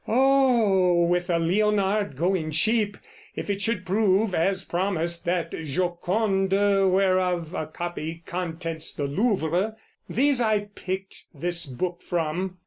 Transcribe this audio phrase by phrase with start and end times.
[0.07, 2.97] Oh, with a Lionard going cheap
[3.35, 6.53] If it should prove, as promised, that Joconde
[6.91, 9.75] Whereof a copy contents the Louvre!
[10.09, 12.57] these I picked this book from.